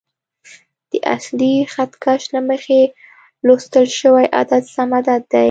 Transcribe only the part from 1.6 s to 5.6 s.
خط کش له مخې لوستل شوی عدد سم عدد دی.